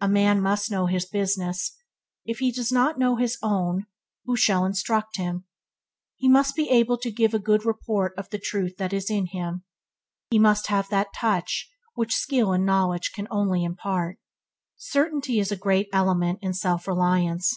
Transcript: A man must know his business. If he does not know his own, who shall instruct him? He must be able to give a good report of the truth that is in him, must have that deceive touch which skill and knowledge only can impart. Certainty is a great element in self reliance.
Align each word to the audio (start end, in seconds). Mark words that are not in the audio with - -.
A 0.00 0.08
man 0.08 0.40
must 0.40 0.68
know 0.68 0.86
his 0.86 1.06
business. 1.06 1.76
If 2.24 2.40
he 2.40 2.50
does 2.50 2.72
not 2.72 2.98
know 2.98 3.14
his 3.14 3.38
own, 3.40 3.86
who 4.24 4.34
shall 4.36 4.64
instruct 4.64 5.16
him? 5.16 5.44
He 6.16 6.28
must 6.28 6.56
be 6.56 6.68
able 6.70 6.98
to 6.98 7.08
give 7.12 7.34
a 7.34 7.38
good 7.38 7.64
report 7.64 8.12
of 8.18 8.28
the 8.30 8.40
truth 8.40 8.78
that 8.78 8.92
is 8.92 9.08
in 9.08 9.26
him, 9.26 9.62
must 10.34 10.66
have 10.66 10.88
that 10.88 11.12
deceive 11.12 11.20
touch 11.20 11.70
which 11.94 12.16
skill 12.16 12.50
and 12.52 12.66
knowledge 12.66 13.12
only 13.30 13.60
can 13.60 13.66
impart. 13.70 14.18
Certainty 14.74 15.38
is 15.38 15.52
a 15.52 15.56
great 15.56 15.88
element 15.92 16.40
in 16.42 16.52
self 16.52 16.88
reliance. 16.88 17.56